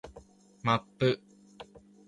[0.77, 1.21] マップ